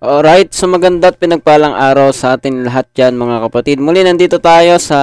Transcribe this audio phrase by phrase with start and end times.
[0.00, 3.84] Alright, so maganda at pinagpalang araw sa atin lahat dyan mga kapatid.
[3.84, 4.96] Muli nandito tayo sa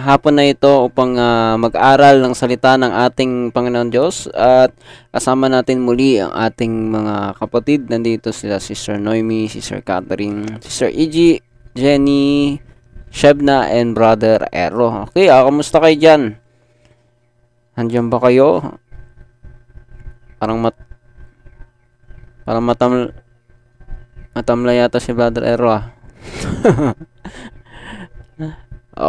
[0.00, 4.72] hapon na ito upang uh, mag-aral ng salita ng ating Panginoon Diyos at
[5.12, 7.92] kasama natin muli ang ating mga kapatid.
[7.92, 11.44] Nandito sila Sister Noemi, Sister Catherine, Sister E.G.,
[11.76, 12.56] Jenny,
[13.12, 15.04] Shebna, and Brother Ero.
[15.12, 16.40] Okay, uh, kamusta kayo dyan?
[17.76, 18.80] Nandiyan ba kayo?
[20.40, 20.80] Parang mat...
[22.48, 23.12] Parang matam
[24.30, 25.90] Matamla yata si Brother Ero ah.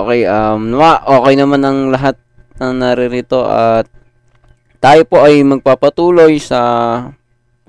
[0.01, 2.17] okay, um, okay naman ang lahat
[2.57, 3.85] ng naririto at
[4.81, 6.59] tayo po ay magpapatuloy sa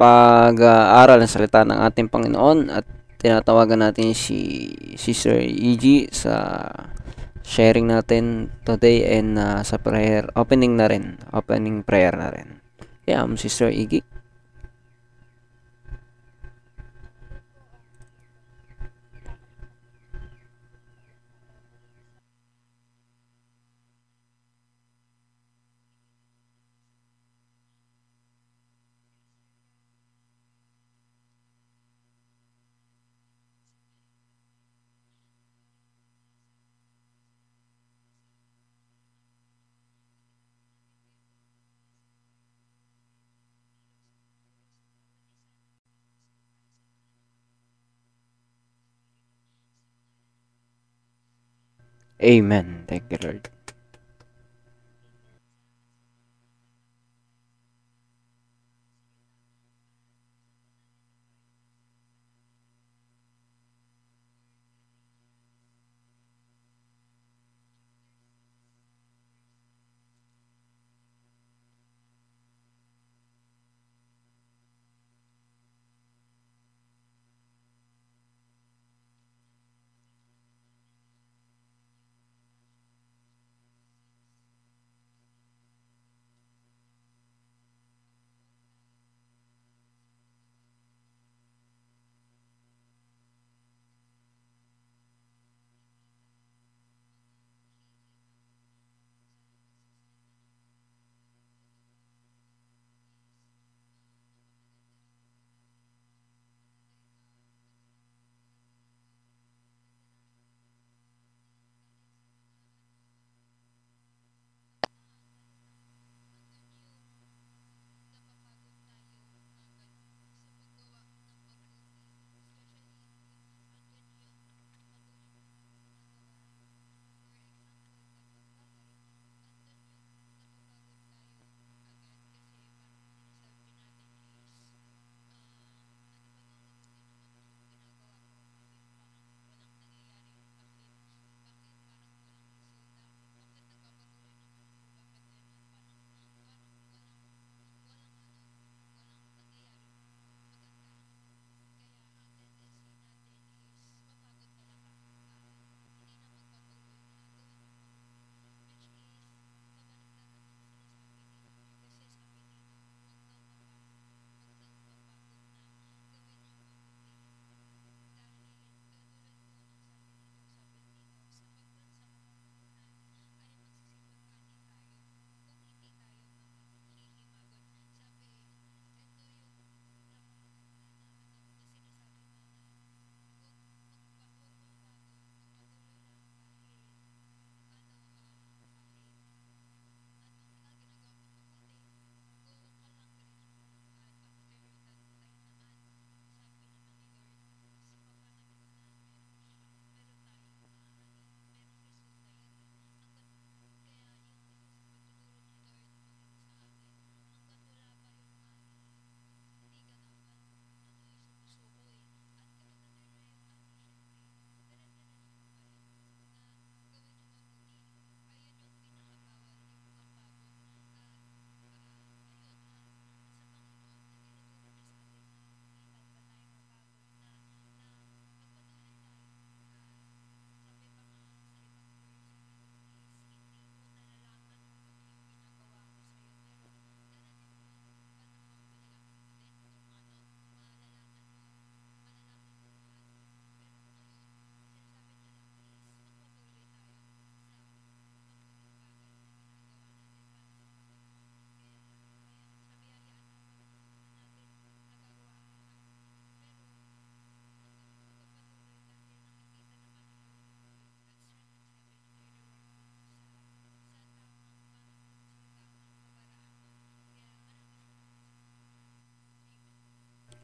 [0.01, 2.89] pag-aaral ng salita ng ating Panginoon at
[3.21, 6.65] tinatawagan natin si Sister EG sa
[7.45, 12.59] sharing natin today and uh, sa prayer opening na rin opening prayer na rin
[13.05, 14.03] yeah, um, Sister Iggy
[52.23, 52.85] Amen.
[52.89, 53.49] Thank you, Lord.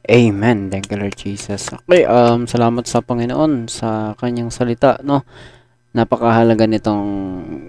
[0.09, 0.73] Amen.
[0.73, 1.69] Thank you, Lord Jesus.
[1.85, 5.21] Okay, um, salamat sa Panginoon sa kanyang salita, no?
[5.93, 7.05] Napakahalaga nitong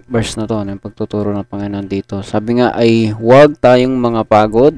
[0.08, 2.25] verse na to, ng pagtuturo ng Panginoon dito.
[2.25, 4.72] Sabi nga ay huwag tayong mga pagod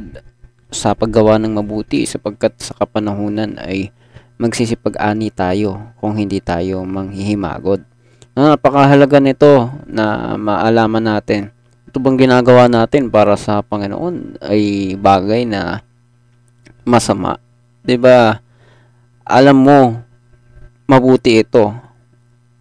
[0.74, 3.94] sa paggawa ng mabuti sapagkat sa kapanahunan ay
[4.42, 7.86] magsisipag-ani tayo kung hindi tayo manghihimagod.
[8.34, 11.54] No, napakahalaga nito na maalaman natin.
[11.86, 15.86] Ito bang ginagawa natin para sa Panginoon ay bagay na
[16.82, 17.38] masama
[17.82, 18.38] 'di ba?
[19.26, 19.81] Alam mo
[20.87, 21.75] mabuti ito.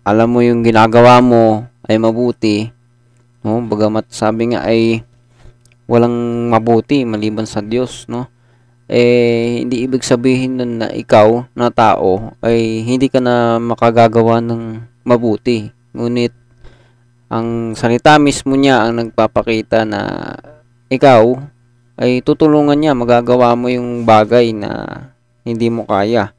[0.01, 2.69] Alam mo yung ginagawa mo ay mabuti.
[3.45, 3.61] No?
[3.65, 5.05] Bagamat sabi nga ay
[5.89, 8.29] walang mabuti maliban sa Diyos, no?
[8.91, 14.83] Eh hindi ibig sabihin nun na ikaw na tao ay hindi ka na makagagawa ng
[15.07, 15.71] mabuti.
[15.95, 16.35] Ngunit
[17.31, 20.35] ang salita mismo niya ang nagpapakita na
[20.91, 21.39] ikaw
[22.01, 24.89] ay tutulungan niya magagawa mo yung bagay na
[25.45, 26.33] hindi mo kaya.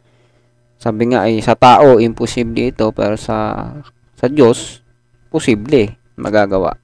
[0.82, 3.70] Sabi nga ay sa tao imposible ito pero sa
[4.18, 4.82] sa Diyos
[5.30, 6.74] posible magagawa.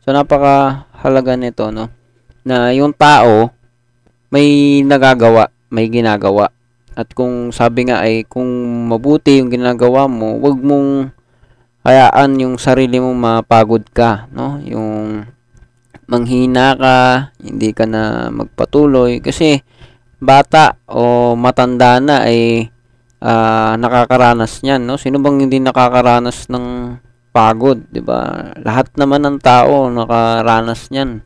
[0.00, 1.92] So napakahalaga nito no
[2.42, 3.52] na yung tao
[4.32, 6.48] may nagagawa, may ginagawa.
[6.96, 8.48] At kung sabi nga ay kung
[8.88, 11.12] mabuti yung ginagawa mo, wag mong
[11.84, 14.56] hayaan yung sarili mo mapagod ka, no?
[14.64, 15.24] Yung
[16.12, 16.98] manghina ka,
[17.40, 19.64] hindi ka na magpatuloy kasi
[20.20, 22.68] bata o matanda na ay
[23.24, 25.00] uh, nakakaranas niyan, no?
[25.00, 26.66] Sino bang hindi nakakaranas ng
[27.32, 28.52] pagod, 'di ba?
[28.60, 31.24] Lahat naman ng tao nakaranas niyan.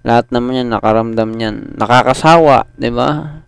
[0.00, 1.76] Lahat naman 'yan nakaramdam niyan.
[1.76, 3.40] Nakakasawa, 'di ba?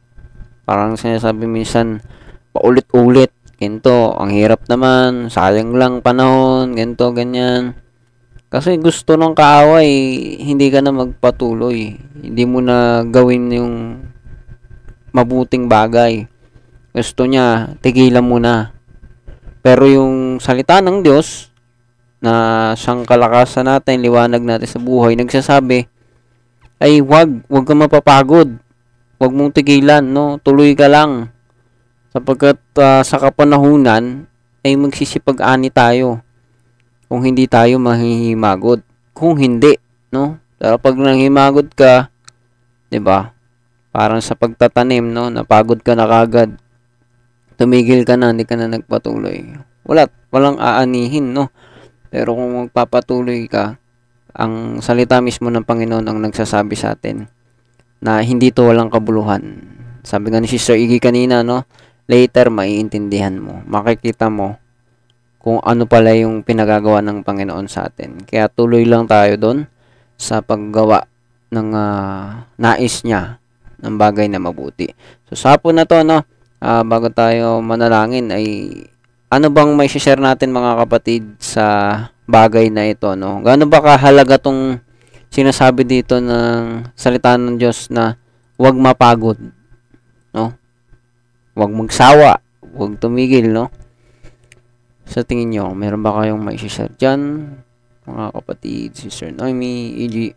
[0.68, 2.04] Parang sinasabi minsan
[2.52, 7.78] paulit-ulit, ganito, ang hirap naman, sayang lang panahon, ganito, ganyan.
[8.56, 9.84] Kasi gusto ng kaaway,
[10.40, 11.92] hindi ka na magpatuloy.
[12.24, 13.74] Hindi mo na gawin yung
[15.12, 16.24] mabuting bagay.
[16.96, 18.72] Gusto niya, tigilan mo na.
[19.60, 21.52] Pero yung salita ng Diyos,
[22.24, 25.84] na siyang kalakasan natin, liwanag natin sa buhay, nagsasabi,
[26.80, 28.56] ay wag, wag ka mapapagod.
[29.20, 30.40] Wag mong tigilan, no?
[30.40, 31.28] Tuloy ka lang.
[32.08, 34.24] Sapagkat uh, sa kapanahunan,
[34.64, 36.24] ay magsisipag-ani tayo.
[37.06, 38.82] Kung hindi tayo mahihimagod.
[39.14, 39.78] Kung hindi,
[40.10, 40.42] no?
[40.58, 42.10] Pero pag nanghimagod ka,
[42.90, 43.32] 'di ba?
[43.94, 45.32] Parang sa pagtatanim, no?
[45.32, 46.58] Napagod ka na kagad.
[47.56, 49.56] Tumigil ka na, hindi ka na nagpatuloy.
[49.88, 51.48] Wala, walang aanihin, no?
[52.12, 53.80] Pero kung magpapatuloy ka,
[54.36, 57.24] ang salita mismo ng Panginoon ang nagsasabi sa atin
[58.04, 59.64] na hindi to walang kabuluhan.
[60.04, 61.64] Sabi nga ni Sister Iggy kanina, no?
[62.04, 63.64] Later, maiintindihan mo.
[63.64, 64.60] Makikita mo
[65.46, 68.18] kung ano pala yung pinagagawa ng Panginoon sa atin.
[68.26, 69.70] Kaya tuloy lang tayo doon
[70.18, 71.06] sa paggawa
[71.54, 73.38] ng uh, nais niya
[73.78, 74.90] ng bagay na mabuti.
[75.30, 76.26] So sa hapon na to, no,
[76.58, 78.46] uh, bago tayo manalangin ay
[79.30, 81.66] ano bang may share natin mga kapatid sa
[82.26, 83.38] bagay na ito, no?
[83.38, 84.82] Gaano ba kahalaga tong
[85.30, 88.18] sinasabi dito ng salita ng Diyos na
[88.58, 89.38] huwag mapagod,
[90.34, 90.58] no?
[91.54, 92.42] Huwag magsawa,
[92.74, 93.70] huwag tumigil, no?
[95.06, 97.54] Sa tingin nyo, meron ba kayong may share dyan?
[98.06, 100.34] Mga kapatid, Sister Noemi, E.G.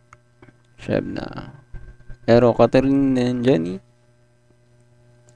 [0.79, 1.25] Sheb na
[2.29, 3.81] Ero, Catherine and Jenny.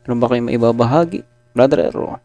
[0.06, 1.26] Ano ba kayo maibabahagi?
[1.52, 2.22] Brother Ero.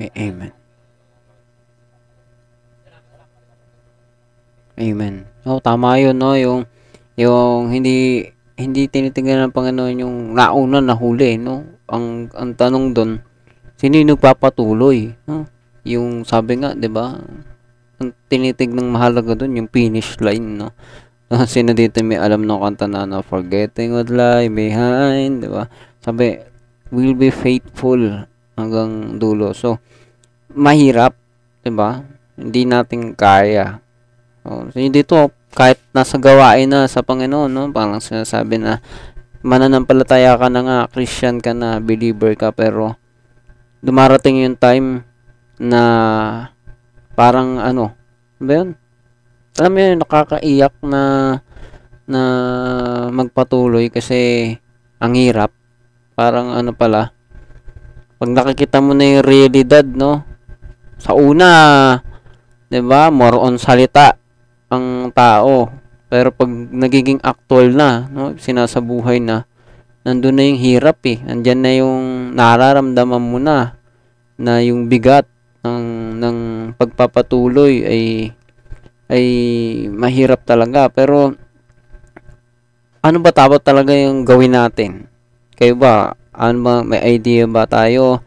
[0.00, 0.52] Amen.
[4.80, 5.28] Amen.
[5.44, 6.64] Oh, tama 'yun, no, yung
[7.20, 8.24] yung hindi
[8.56, 11.68] hindi tinitingnan ng Panginoon yung nauna na huli, no?
[11.84, 13.20] Ang ang tanong doon,
[13.76, 15.44] sino yung nagpapatuloy, no?
[15.84, 17.20] Yung sabi nga, 'di ba?
[18.00, 20.72] Ang tinitignang mahalaga doon yung finish line, no?
[21.52, 25.68] Sino dito may alam ng kanta na, na forgetting what lie behind, 'di ba?
[26.00, 26.40] Sabi,
[26.88, 28.24] will be faithful
[28.60, 29.56] hanggang dulo.
[29.56, 29.80] So,
[30.52, 31.16] mahirap,
[31.64, 32.04] 'di ba?
[32.36, 33.80] Hindi natin kaya.
[34.44, 37.68] Oh, so dito kahit nasa gawain na sa Panginoon, no?
[37.74, 38.78] Parang sinasabi na
[39.40, 42.96] mananampalataya ka na nga, Christian ka na, believer ka, pero
[43.80, 45.02] dumarating yung time
[45.56, 45.82] na
[47.16, 47.92] parang ano
[48.40, 48.68] ba yun?
[49.60, 51.02] Alam mo yun, nakakaiyak na
[52.08, 52.22] na
[53.12, 54.56] magpatuloy kasi
[54.96, 55.52] ang hirap.
[56.16, 57.12] Parang ano pala,
[58.20, 60.20] pag nakikita mo na yung realidad, no?
[61.00, 61.48] Sa una,
[62.68, 63.08] 'di ba?
[63.08, 64.20] More on salita
[64.68, 65.72] ang tao.
[66.12, 68.36] Pero pag nagiging actual na, no?
[68.36, 69.48] Sinasabuhay na,
[70.04, 71.16] nandun na yung hirap eh.
[71.24, 72.00] Andyan na yung
[72.36, 73.80] nararamdaman mo na
[74.36, 75.24] na yung bigat
[75.64, 76.38] ng ng
[76.76, 78.04] pagpapatuloy ay
[79.08, 79.26] ay
[79.88, 80.92] mahirap talaga.
[80.92, 81.32] Pero
[83.00, 85.08] ano ba dapat talaga yung gawin natin?
[85.56, 86.19] Kayo ba?
[86.40, 88.24] Ano ba, may idea ba tayo?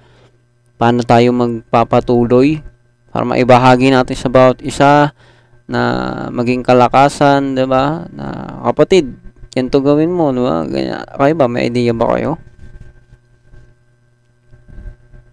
[0.78, 2.62] Paano tayo magpapatuloy?
[3.10, 5.18] Para maibahagi natin sa bawat isa
[5.66, 5.82] na
[6.30, 8.06] maging kalakasan, 'di ba?
[8.14, 9.18] Na kapatid,
[9.50, 10.62] ganito gawin mo, 'di ba?
[10.62, 11.02] Ganyan.
[11.10, 12.38] Kayo ba may idea ba kayo?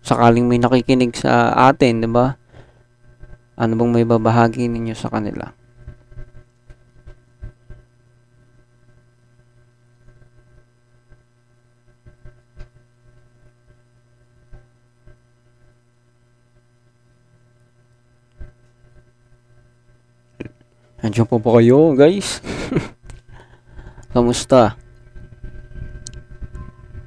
[0.00, 2.32] Sakaling may nakikinig sa atin, 'di ba?
[3.60, 5.52] Ano bang may babahagi ninyo sa kanila?
[21.00, 22.44] Andiyan po ba kayo, guys?
[24.12, 24.76] Kamusta?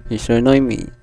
[0.10, 0.42] Mr.
[0.42, 1.03] Noemi.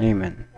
[0.00, 0.55] Amen.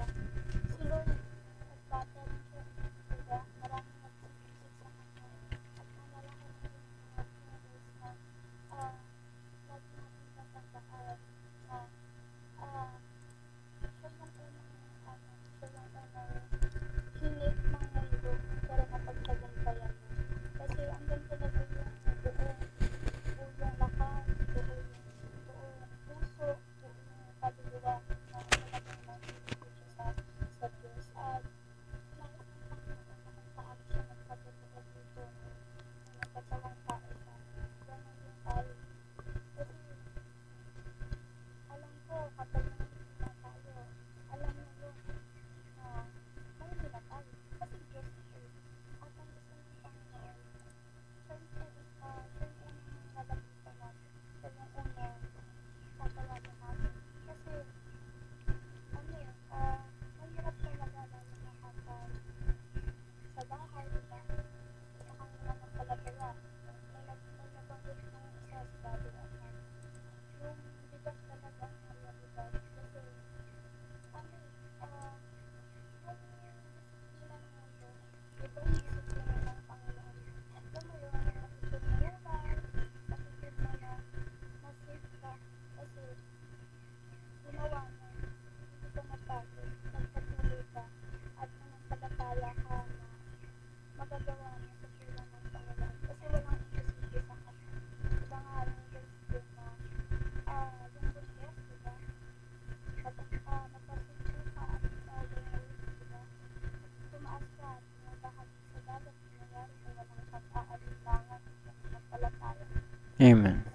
[113.21, 113.68] Amen.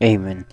[0.00, 0.48] Amen.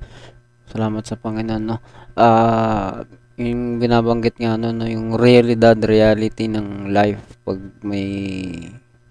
[0.68, 1.80] Salamat sa Panginoon, no?
[2.20, 3.08] Ah,
[3.40, 8.04] yung binabanggit nga no, no, yung realidad, reality ng life pag may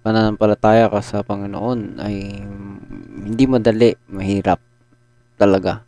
[0.05, 2.45] pananampalataya ka sa Panginoon ay
[3.27, 4.61] hindi madali, mahirap
[5.41, 5.81] talaga.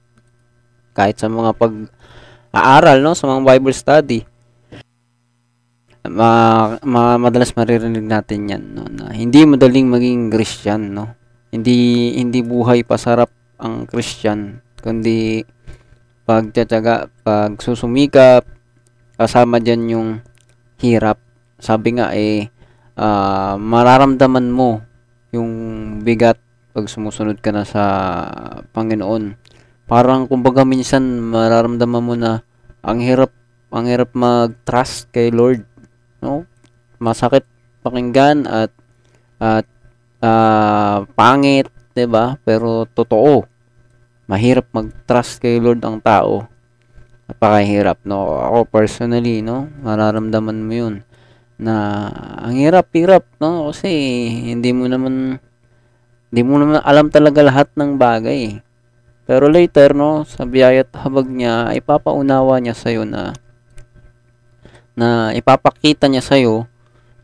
[0.97, 4.19] Kahit sa mga pag-aaral, no, sa mga Bible study,
[6.09, 11.13] ma, ma madalas maririnig natin 'yan, no, na hindi madaling maging Christian, no.
[11.53, 15.43] Hindi hindi buhay pasarap ang Christian, kundi
[16.23, 18.47] pagtiyatiyaga, pagsusumikap,
[19.19, 20.09] kasama diyan yung
[20.79, 21.19] hirap.
[21.59, 22.47] Sabi nga eh
[22.95, 24.79] ah, mararamdaman mo
[25.35, 25.51] yung
[26.01, 26.39] bigat
[26.71, 27.83] pag sumusunod ka na sa
[28.71, 29.35] Panginoon.
[29.89, 32.45] Parang kumbaga minsan mararamdaman mo na
[32.85, 33.35] ang hirap
[33.69, 35.61] ang hirap mag-trust kay Lord,
[36.23, 36.47] no?
[36.97, 37.45] Masakit
[37.83, 38.71] pakinggan at
[39.39, 39.67] at
[40.23, 41.67] ah, pangit,
[41.99, 42.39] 'di ba?
[42.47, 43.43] Pero totoo.
[44.31, 46.47] Mahirap mag-trust kay Lord ang tao.
[47.27, 48.39] Napakahirap, no?
[48.39, 49.67] Ako personally, no?
[49.83, 50.95] Mararamdaman mo 'yun
[51.59, 52.07] na
[52.39, 53.67] ang hirap-hirap, no?
[53.69, 53.91] Kasi
[54.55, 55.43] hindi mo naman
[56.31, 58.63] hindi mo naman alam talaga lahat ng bagay.
[59.27, 63.35] Pero later, no, sa biyaya't habag niya, ipapaunawa niya sa'yo na
[64.97, 66.65] na ipapakita niya sa'yo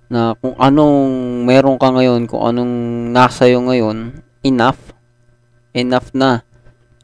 [0.07, 1.01] na kung anong
[1.49, 2.73] meron ka ngayon, kung anong
[3.09, 4.13] nasa iyo ngayon,
[4.45, 4.93] enough.
[5.73, 6.45] Enough na.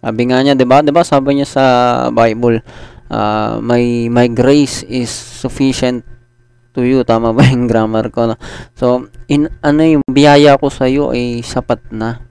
[0.01, 0.85] Sabi nga niya, 'di ba?
[0.85, 1.01] 'Di ba?
[1.01, 1.63] Sabi niya sa
[2.13, 2.61] Bible,
[3.09, 6.05] uh, my my grace is sufficient
[6.73, 7.01] to you.
[7.05, 8.31] Tama ba yung grammar ko?
[8.31, 8.37] No?
[8.77, 12.21] So, in ano yung biyaya ko sa iyo ay sapat na.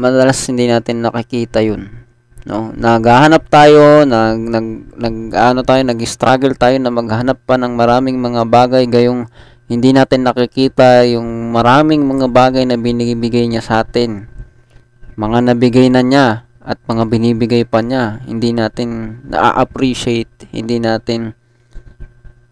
[0.00, 2.00] Madalas hindi natin nakikita 'yun.
[2.48, 8.16] No, naghahanap tayo, nag nag, nag ano tayo, nag-struggle tayo na maghanap pa ng maraming
[8.16, 9.28] mga bagay gayong
[9.70, 14.26] hindi natin nakikita yung maraming mga bagay na binibigay niya sa atin.
[15.14, 21.38] Mga nabigay na niya at mga binibigay pa niya, hindi natin na-appreciate, hindi natin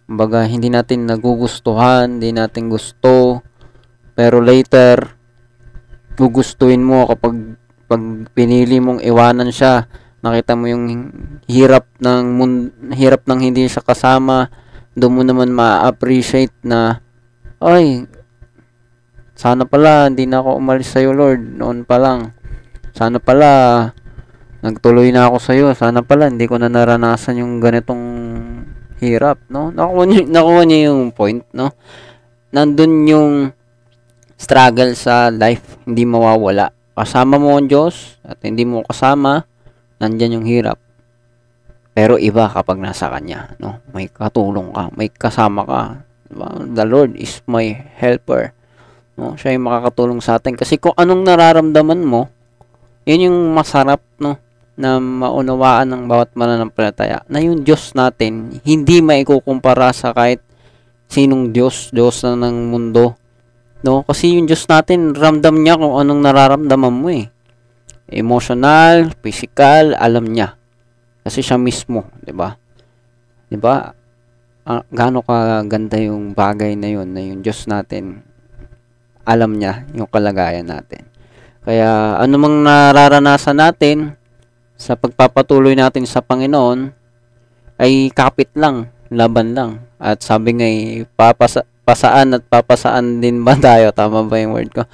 [0.07, 3.43] baga hindi natin nagugustuhan, hindi natin gusto.
[4.15, 5.19] Pero later
[6.15, 7.59] gugustuhin mo kapag
[7.91, 9.91] pag pinili mong iwanan siya,
[10.23, 11.11] nakita mo yung
[11.51, 12.23] hirap ng
[12.95, 14.55] hirap ng hindi siya kasama,
[14.95, 17.03] doon mo naman ma-appreciate na
[17.63, 18.07] ay
[19.39, 22.35] sana pala hindi na ako umalis sa iyo Lord noon pa lang.
[22.95, 23.51] Sana pala
[24.63, 25.71] nagtuloy na ako sa iyo.
[25.75, 28.05] Sana pala hindi ko na naranasan yung ganitong
[28.99, 29.71] hirap, no?
[29.71, 31.71] Nakuha niyo, nakuha niyo yung point, no?
[32.51, 33.31] Nandun yung
[34.35, 39.47] struggle sa life, hindi mawawala kasama mo ang Diyos at hindi mo kasama,
[40.03, 40.83] nandyan yung hirap.
[41.95, 43.79] Pero iba kapag nasa Kanya, no?
[43.95, 45.81] May katulong ka, may kasama ka.
[46.29, 46.49] Diba?
[46.61, 47.65] The Lord is my
[47.99, 48.53] helper.
[49.17, 49.35] No?
[49.35, 50.55] Siya yung makakatulong sa atin.
[50.55, 52.29] Kasi kung anong nararamdaman mo,
[53.09, 54.37] yun yung masarap, no?
[54.79, 57.27] Na maunawaan ng bawat mananampalataya.
[57.27, 60.45] Na yung Diyos natin, hindi maikukumpara sa kahit
[61.11, 63.19] sinong Diyos, Diyos na ng mundo
[63.83, 64.03] No?
[64.03, 67.31] Kasi yung Diyos natin, ramdam niya kung anong nararamdaman mo eh.
[68.11, 70.57] Emotional, physical, alam niya.
[71.23, 72.57] Kasi siya mismo, 'di ba?
[73.53, 73.93] 'Di ba?
[74.69, 78.21] Ah, gaano ka ganda yung bagay na yun na yung Diyos natin
[79.25, 81.09] alam niya yung kalagayan natin.
[81.65, 84.13] Kaya anumang nararanasan natin
[84.77, 86.93] sa pagpapatuloy natin sa Panginoon
[87.81, 89.85] ay kapit lang, laban lang.
[89.97, 93.89] At sabi nga eh, papasa, pasaan at papasaan din ba tayo?
[93.93, 94.85] Tama ba yung word ko?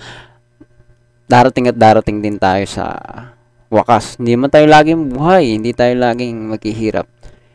[1.31, 2.95] Darating at darating din tayo sa
[3.71, 4.23] wakas.
[4.23, 7.07] Hindi man tayo laging buhay, hindi tayo laging maghihirap.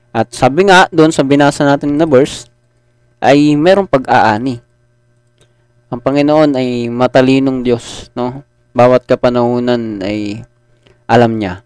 [0.10, 2.50] At sabi nga doon sa binasa natin na verse,
[3.19, 4.58] ay merong pag-aani.
[5.89, 8.45] Ang Panginoon ay matalinong Diyos, no?
[8.74, 10.45] Bawat kapanahunan ay
[11.10, 11.65] alam niya.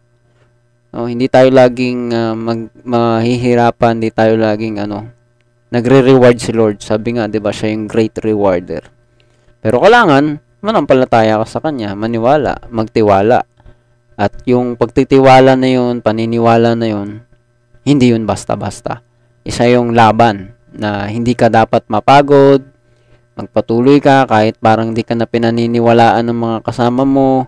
[0.93, 5.10] No, hindi tayo laging uh, mag, mahihirapan, hindi tayo laging ano,
[5.73, 6.79] nagre-reward si Lord.
[6.79, 8.86] Sabi nga, 'di ba, siya yung great rewarder.
[9.60, 13.43] Pero kailangan manampalataya ka sa kanya, maniwala, magtiwala.
[14.15, 17.25] At yung pagtitiwala na yun, paniniwala na yun,
[17.84, 19.04] hindi yun basta-basta.
[19.43, 22.63] Isa yung laban na hindi ka dapat mapagod,
[23.36, 27.48] magpatuloy ka kahit parang hindi ka na pinaniniwalaan ng mga kasama mo,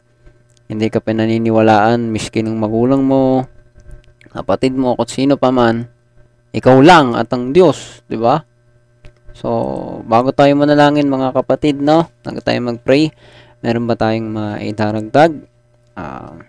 [0.67, 3.47] hindi ka pinaniniwalaan miski ng magulang mo,
[4.33, 5.87] kapatid mo, kung sino pa man,
[6.51, 8.43] ikaw lang at ang Diyos, di ba?
[9.35, 9.49] So,
[10.07, 12.07] bago tayo manalangin mga kapatid, no?
[12.23, 13.11] Bago tayo mag-pray,
[13.59, 15.31] meron ba tayong maidaragdag?
[15.95, 16.39] Uh,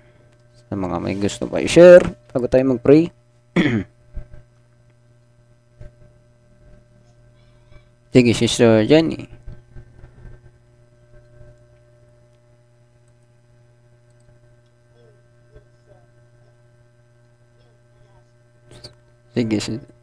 [0.66, 3.10] sa mga may gusto pa i-share, bago tayo mag-pray.
[8.12, 8.84] Sige, si Sir
[19.36, 19.95] Sige, si...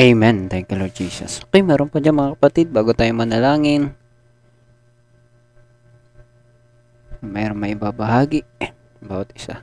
[0.00, 0.48] Amen.
[0.48, 1.44] Thank you, Lord Jesus.
[1.44, 3.92] Okay, meron pa dyan mga kapatid, bago tayo manalangin.
[7.20, 8.40] Meron may ibabahagi.
[9.04, 9.60] Bawat isa.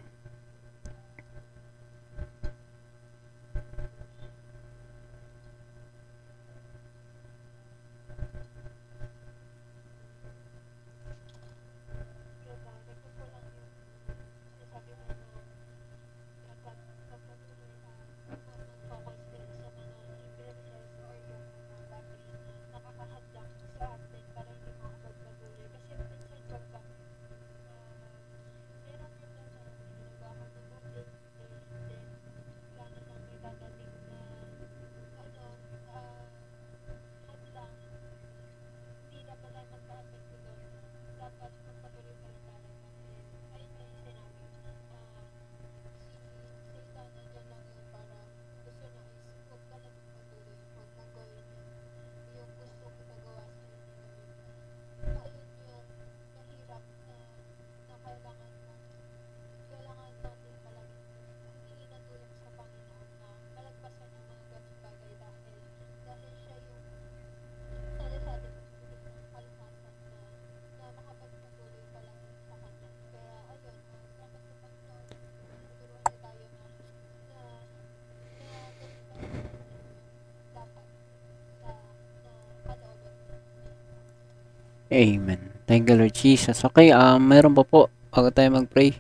[84.88, 85.52] Amen.
[85.68, 86.64] Thank you, Lord Jesus.
[86.64, 88.96] Okay, um, meron pa po bago tayo mag-pray.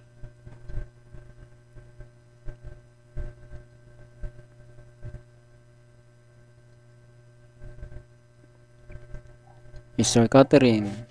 [9.97, 10.30] Mr.
[10.30, 11.07] Catherine.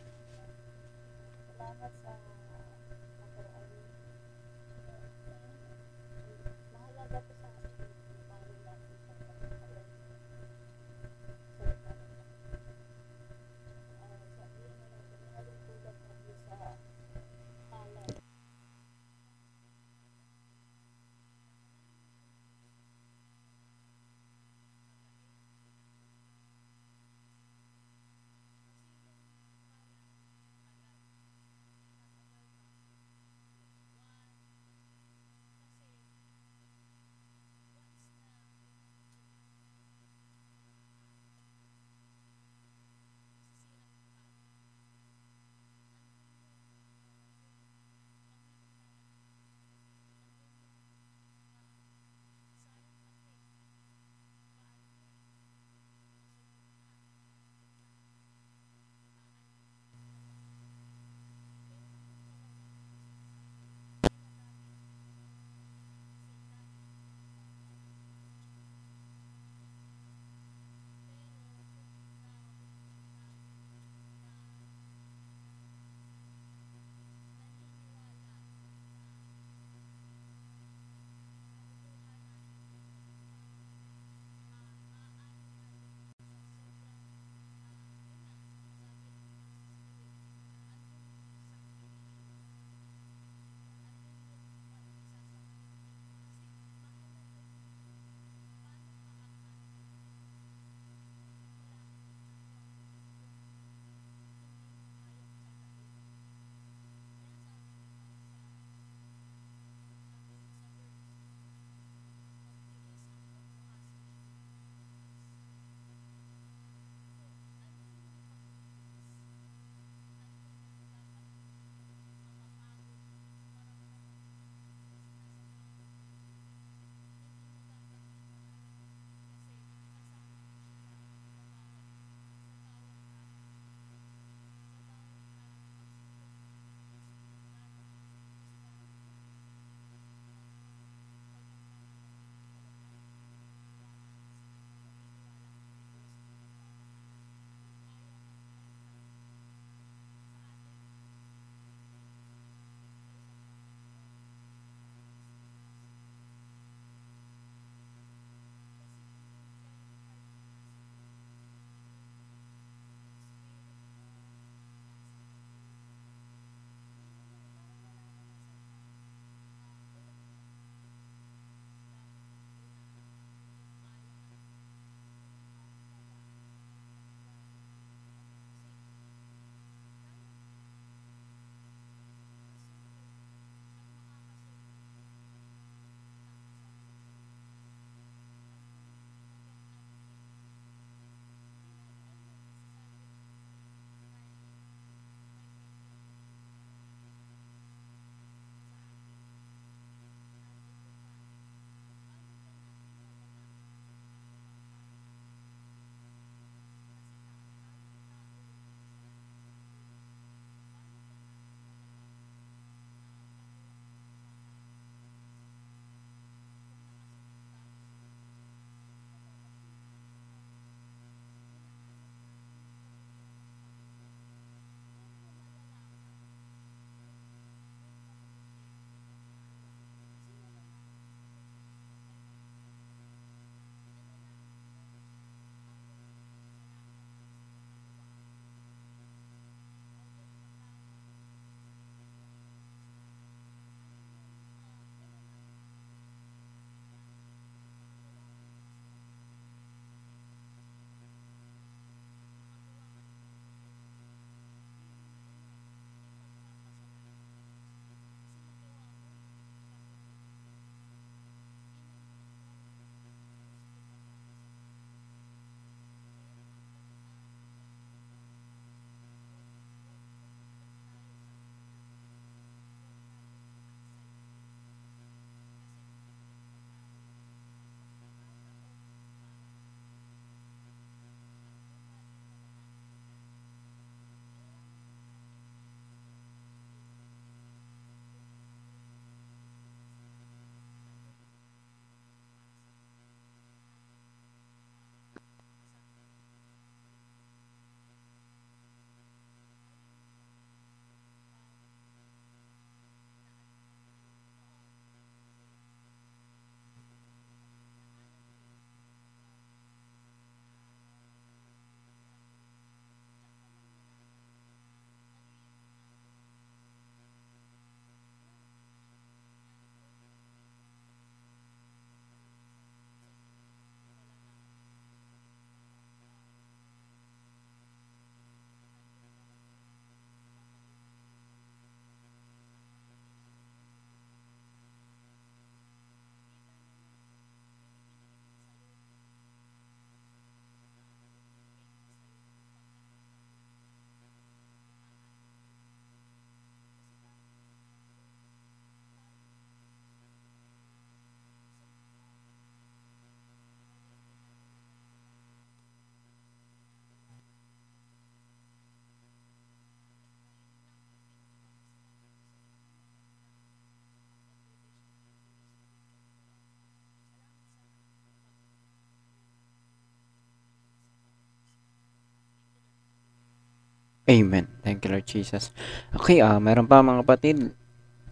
[374.06, 374.46] Amen.
[374.62, 375.50] Thank you, Lord Jesus.
[375.90, 377.50] Okay, ah, meron pa mga kapatid.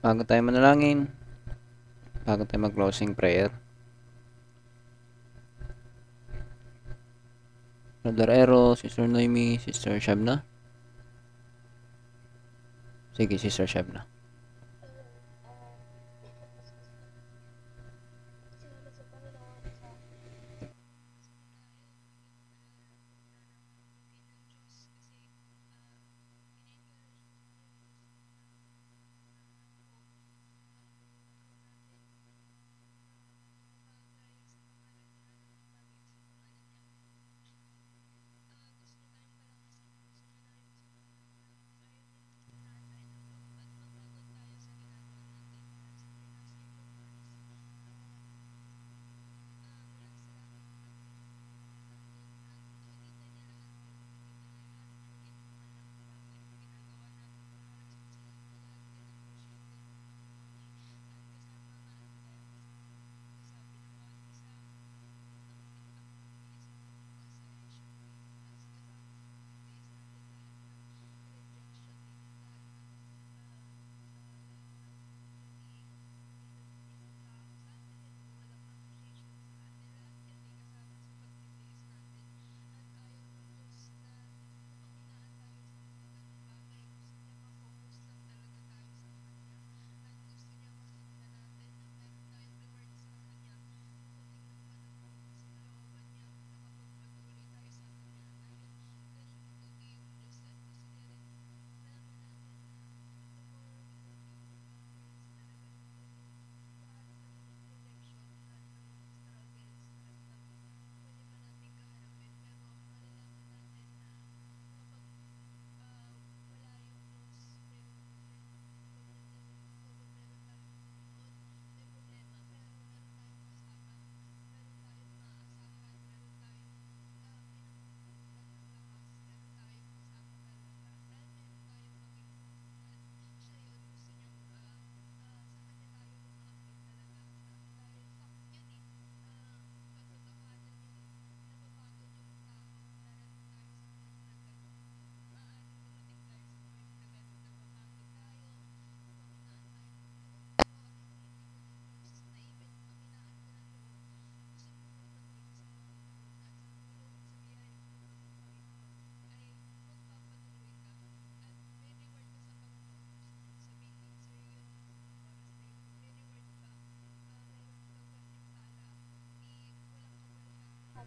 [0.03, 1.07] Bago tayo manalangin,
[2.27, 3.55] bago tayo mag-closing prayer.
[8.03, 10.43] Brother Ero, Sister Noemi, Sister Shabna.
[13.15, 14.14] Sige, Sister Shabna.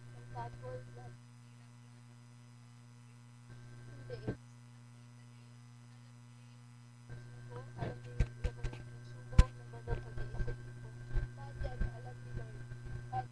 [0.08, 1.14] Lahat ng bad word lahat.
[4.08, 4.32] Hindi.
[7.28, 11.18] Subo, alam niyo yung laman ng subo, laman ng pag-iisip ko.
[11.36, 12.64] Lahat yan, alam ni Lord.
[13.12, 13.26] At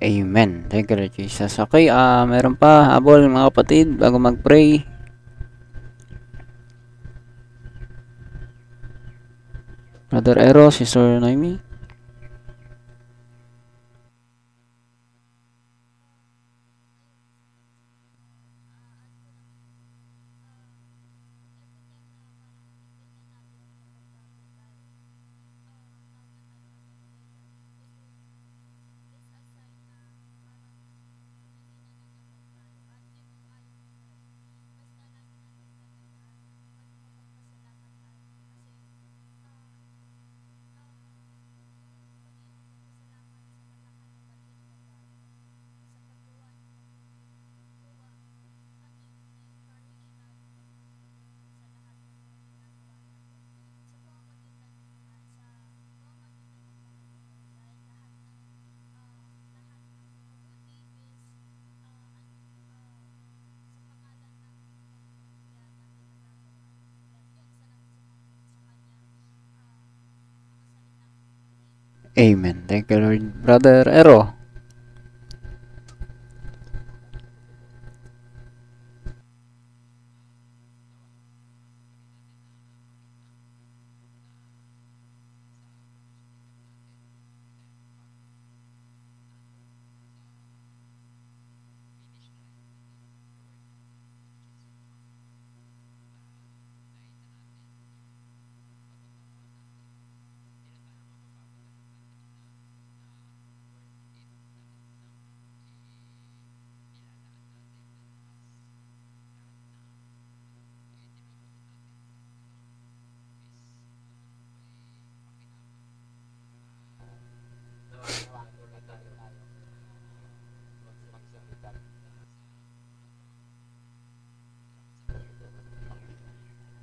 [0.00, 0.64] Amen.
[0.72, 1.60] Thank you, Lord Jesus.
[1.60, 4.88] Okay, ah, meron pa habol mga kapatid bago mag-pray.
[10.08, 11.72] Brother Ero, Sister Noemi.
[72.12, 72.68] Amen.
[72.68, 73.00] Thank you,
[73.62, 73.84] Lord.
[73.86, 74.31] Brother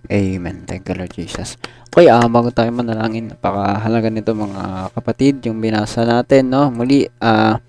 [0.09, 0.65] Amen.
[0.65, 1.53] Thank you, Lord Jesus.
[1.93, 6.73] Okay, uh, bago tayo manalangin, napakahalaga nito mga kapatid, yung binasa natin, no?
[6.73, 7.61] Muli, uh,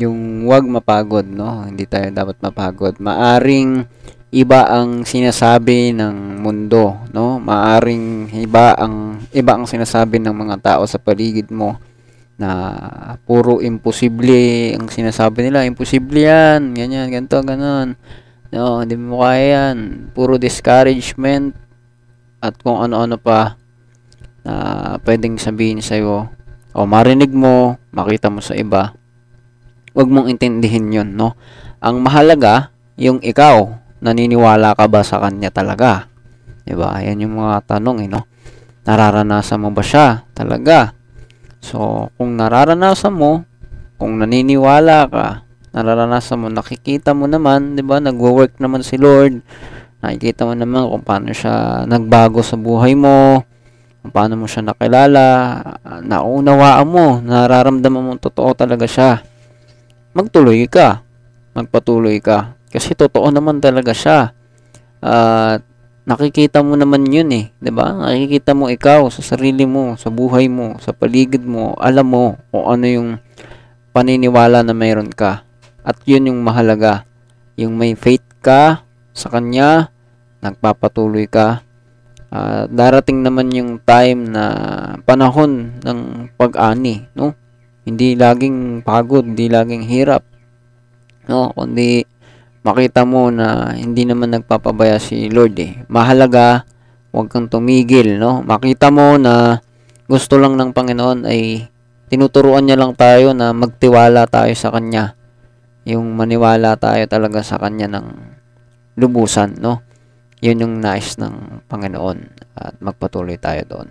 [0.00, 1.68] yung wag mapagod, no?
[1.68, 2.96] Hindi tayo dapat mapagod.
[2.96, 3.84] Maaring
[4.32, 7.36] iba ang sinasabi ng mundo, no?
[7.36, 11.76] Maaring iba ang iba ang sinasabi ng mga tao sa paligid mo
[12.42, 12.50] na
[13.22, 17.94] puro imposible ang sinasabi nila, imposible yan, ganyan, ganito, ganon.
[18.50, 20.10] No, hindi mo kaya yan.
[20.10, 21.54] Puro discouragement
[22.42, 23.54] at kung ano-ano pa
[24.42, 24.54] na
[25.06, 26.26] pwedeng sabihin sa'yo
[26.74, 28.90] o marinig mo, makita mo sa iba.
[29.94, 31.38] Huwag mong intindihin yon no?
[31.78, 33.70] Ang mahalaga, yung ikaw,
[34.02, 36.10] naniniwala ka ba sa kanya talaga?
[36.66, 36.98] 'Di ba?
[36.98, 38.26] Ayan yung mga tanong, eh, no?
[38.82, 40.96] Nararanasan mo ba siya talaga?
[41.62, 43.46] So, kung nararanasan mo,
[43.96, 45.26] kung naniniwala ka,
[45.72, 48.02] nararanasan mo, nakikita mo naman, 'di ba?
[48.02, 49.40] Nagwo-work naman si Lord.
[50.02, 53.46] Nakikita mo naman kung paano siya nagbago sa buhay mo,
[54.02, 55.26] kung paano mo siya nakilala,
[56.02, 59.22] naunawaan mo, nararamdaman mo totoo talaga siya.
[60.12, 61.06] Magtuloy ka.
[61.54, 62.58] Magpatuloy ka.
[62.68, 64.34] Kasi totoo naman talaga siya.
[64.98, 65.62] At
[66.02, 67.94] nakikita mo naman yun eh, 'di ba?
[67.94, 72.64] Nakikita mo ikaw sa sarili mo, sa buhay mo, sa paligid mo, alam mo kung
[72.66, 73.10] ano yung
[73.94, 75.46] paniniwala na mayroon ka.
[75.82, 77.04] At yun yung mahalaga.
[77.58, 79.92] Yung may faith ka sa kanya,
[80.40, 81.62] nagpapatuloy ka.
[82.32, 84.44] Uh, darating naman yung time na
[85.04, 87.36] panahon ng pag-ani, no?
[87.84, 90.24] Hindi laging pagod, hindi laging hirap.
[91.28, 92.08] No, kundi
[92.62, 95.82] makita mo na hindi naman nagpapabaya si Lord eh.
[95.90, 96.62] Mahalaga,
[97.10, 98.40] huwag kang tumigil, no?
[98.42, 99.60] Makita mo na
[100.06, 101.66] gusto lang ng Panginoon ay
[102.06, 105.18] tinuturuan niya lang tayo na magtiwala tayo sa Kanya.
[105.82, 108.06] Yung maniwala tayo talaga sa Kanya ng
[108.96, 109.82] lubusan, no?
[110.42, 112.18] Yun yung nais ng Panginoon
[112.58, 113.88] at magpatuloy tayo doon.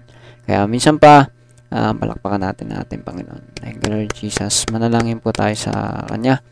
[0.48, 1.28] Kaya minsan pa,
[1.72, 3.56] uh, palakpakan natin natin Panginoon.
[3.60, 4.68] Thank you Lord Jesus.
[4.72, 6.44] Manalangin po tayo sa Kanya.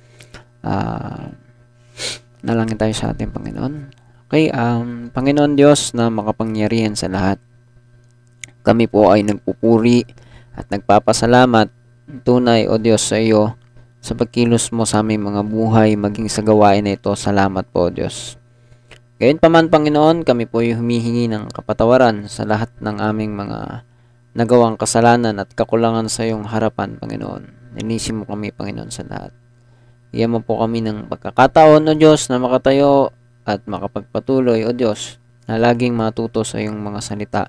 [0.64, 1.49] Uh,
[2.44, 3.74] nalangin tayo sa ating Panginoon.
[4.30, 7.42] Okay, um, Panginoon Diyos na makapangyarihan sa lahat.
[8.62, 10.06] Kami po ay nagpupuri
[10.54, 11.74] at nagpapasalamat
[12.22, 13.58] tunay o Diyos sa iyo
[14.00, 17.12] sa pagkilos mo sa aming mga buhay maging sa gawain na ito.
[17.16, 18.40] Salamat po Diyos.
[19.20, 23.84] Gayon pa man, Panginoon, kami po ay humihingi ng kapatawaran sa lahat ng aming mga
[24.32, 27.76] nagawang kasalanan at kakulangan sa iyong harapan, Panginoon.
[27.76, 29.36] Ninisin mo kami, Panginoon, sa lahat.
[30.10, 33.14] Iyan mo po kami ng pagkakataon, O Diyos, na makatayo
[33.46, 37.44] at makapagpatuloy, O Diyos, na laging matuto sa iyong mga salita.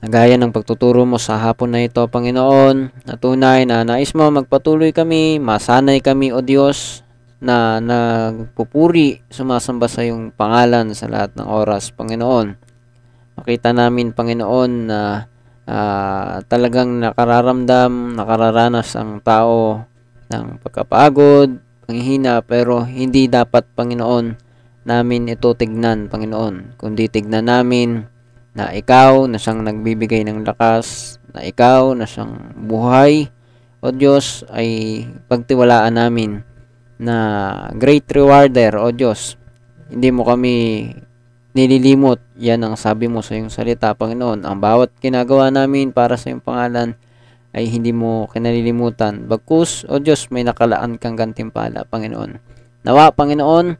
[0.00, 4.96] Nagaya ng pagtuturo mo sa hapon na ito, Panginoon, na tunay na nais mo magpatuloy
[4.96, 7.04] kami, masanay kami, O Diyos,
[7.36, 12.56] na nagpupuri, sumasamba sa iyong pangalan sa lahat ng oras, Panginoon.
[13.36, 15.28] Makita namin, Panginoon, na
[15.68, 19.84] uh, talagang nakararamdam, nakararanas ang tao
[20.30, 24.38] ng pagkapagod, panghihina, pero hindi dapat, Panginoon,
[24.86, 26.78] namin ito tignan, Panginoon.
[26.78, 28.06] Kundi tignan namin
[28.54, 33.28] na ikaw na siyang nagbibigay ng lakas, na ikaw na siyang buhay,
[33.82, 36.46] o Diyos, ay pagtiwalaan namin
[37.00, 37.16] na
[37.74, 39.40] great rewarder o Diyos.
[39.90, 40.84] Hindi mo kami
[41.56, 42.20] nililimot.
[42.38, 44.46] Yan ang sabi mo sa iyong salita, Panginoon.
[44.46, 46.94] Ang bawat ginagawa namin para sa iyong pangalan
[47.50, 49.26] ay hindi mo kinalilimutan.
[49.26, 52.38] Bagkus, o Diyos, may nakalaan kang gantimpala, Panginoon.
[52.86, 53.74] Nawa, Panginoon,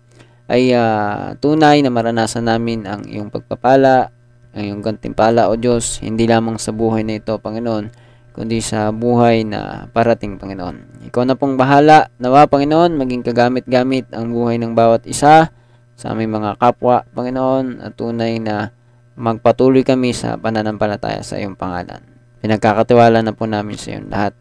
[0.50, 4.10] ay uh, tunay na maranasan namin ang iyong pagpapala,
[4.50, 7.94] ang iyong gantimpala, o Diyos, hindi lamang sa buhay na ito, Panginoon,
[8.34, 11.06] kundi sa buhay na parating, Panginoon.
[11.06, 12.10] Ikaw na pong bahala.
[12.18, 15.54] Nawa, Panginoon, maging kagamit-gamit ang buhay ng bawat isa
[15.94, 18.74] sa aming mga kapwa, Panginoon, at tunay na
[19.14, 22.09] magpatuloy kami sa pananampalataya sa iyong pangalan.
[22.40, 24.32] Pinagkakatiwala na po namin sa iyong lahat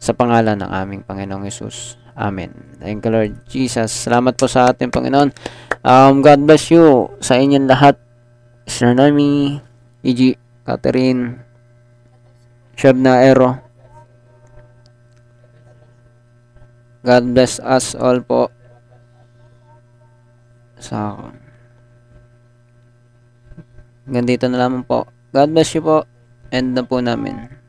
[0.00, 2.00] sa pangalan ng aming Panginoong Yesus.
[2.16, 2.52] Amen.
[2.80, 3.92] Thank you, Lord Jesus.
[3.92, 5.32] Salamat po sa ating Panginoon.
[5.80, 7.96] Um, God bless you sa inyong lahat.
[8.68, 9.60] Sir Nami,
[10.04, 10.36] E.G.
[10.68, 11.40] Catherine,
[12.80, 13.60] na Ero.
[17.00, 18.52] God bless us all po.
[20.80, 20.96] So,
[24.08, 25.08] ganito na lamang po.
[25.32, 26.04] God bless you po.
[26.50, 27.59] End na po namin.